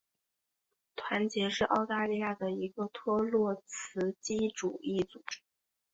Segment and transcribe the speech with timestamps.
[0.95, 5.41] 团结是澳大利亚的一个托洛茨基主义组织。